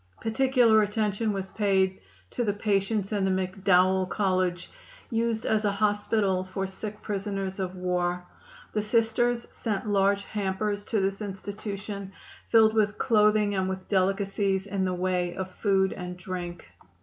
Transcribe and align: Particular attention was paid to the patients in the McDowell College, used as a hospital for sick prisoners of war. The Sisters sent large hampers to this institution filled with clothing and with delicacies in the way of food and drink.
Particular 0.19 0.81
attention 0.81 1.31
was 1.31 1.51
paid 1.51 1.99
to 2.31 2.43
the 2.43 2.55
patients 2.55 3.11
in 3.11 3.23
the 3.23 3.29
McDowell 3.29 4.09
College, 4.09 4.71
used 5.11 5.45
as 5.45 5.63
a 5.63 5.71
hospital 5.73 6.43
for 6.43 6.65
sick 6.65 7.03
prisoners 7.03 7.59
of 7.59 7.75
war. 7.75 8.25
The 8.73 8.81
Sisters 8.81 9.45
sent 9.51 9.87
large 9.87 10.23
hampers 10.23 10.85
to 10.85 10.99
this 10.99 11.21
institution 11.21 12.13
filled 12.47 12.73
with 12.73 12.97
clothing 12.97 13.53
and 13.53 13.69
with 13.69 13.87
delicacies 13.87 14.65
in 14.65 14.85
the 14.85 14.95
way 14.95 15.35
of 15.35 15.51
food 15.51 15.93
and 15.93 16.17
drink. 16.17 16.67